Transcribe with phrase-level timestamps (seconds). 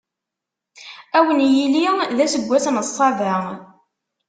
[1.17, 1.85] Ad wen-yili
[2.17, 3.35] d aseggas n Ṣṣaba.